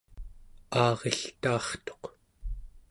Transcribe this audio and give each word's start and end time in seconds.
aariltaartuq 0.81 2.03